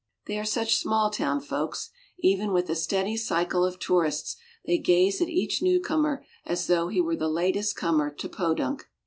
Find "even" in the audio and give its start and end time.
2.17-2.51